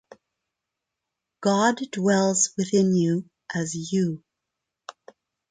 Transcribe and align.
God 1.41 1.91
dwells 1.91 2.53
within 2.57 2.95
you 2.95 3.29
as 3.53 3.75
you. 3.93 4.23